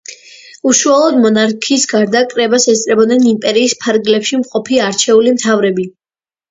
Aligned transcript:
უშუალოდ 0.69 1.19
მონარქის 1.25 1.85
გარდა, 1.93 2.23
კრებას 2.33 2.67
ესწრებოდნენ 2.75 3.31
იმპერიის 3.35 3.79
ფარგლებში 3.87 4.45
მყოფი 4.45 4.85
არჩეული 4.91 5.37
მთავრები. 5.41 5.93